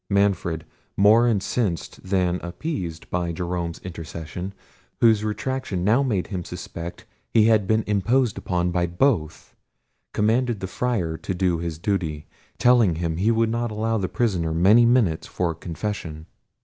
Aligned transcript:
Manfred, 0.09 0.65
more 0.97 1.27
incensed 1.27 2.03
than 2.03 2.37
appeased 2.41 3.07
by 3.11 3.31
Jerome's 3.31 3.77
intercession, 3.83 4.51
whose 4.99 5.23
retraction 5.23 5.83
now 5.83 6.01
made 6.01 6.25
him 6.25 6.43
suspect 6.43 7.05
he 7.29 7.45
had 7.45 7.67
been 7.67 7.83
imposed 7.85 8.39
upon 8.39 8.71
by 8.71 8.87
both, 8.87 9.55
commanded 10.11 10.59
the 10.59 10.65
Friar 10.65 11.17
to 11.17 11.35
do 11.35 11.59
his 11.59 11.77
duty, 11.77 12.25
telling 12.57 12.95
him 12.95 13.17
he 13.17 13.29
would 13.29 13.49
not 13.51 13.69
allow 13.69 13.99
the 13.99 14.09
prisoner 14.09 14.55
many 14.55 14.87
minutes 14.87 15.27
for 15.27 15.53
confession. 15.53 16.25